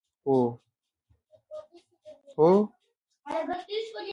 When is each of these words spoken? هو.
هو. 2.37 2.49